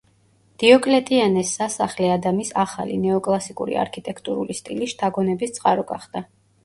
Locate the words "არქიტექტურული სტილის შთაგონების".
3.85-5.55